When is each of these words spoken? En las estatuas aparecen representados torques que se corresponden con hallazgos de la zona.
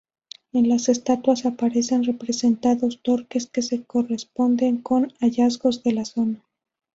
En 0.51 0.67
las 0.67 0.89
estatuas 0.89 1.45
aparecen 1.45 2.03
representados 2.05 3.03
torques 3.03 3.45
que 3.45 3.61
se 3.61 3.83
corresponden 3.83 4.81
con 4.81 5.13
hallazgos 5.19 5.83
de 5.83 5.91
la 5.91 6.05
zona. 6.05 6.43